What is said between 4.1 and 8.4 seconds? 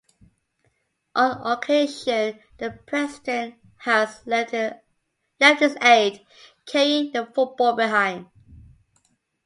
left his aide carrying the football behind.